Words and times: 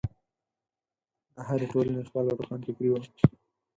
د 1.35 1.35
هرې 1.47 1.65
ټولنې 1.71 2.03
خپله 2.09 2.31
روښانفکري 2.37 2.87
وي. 2.91 3.01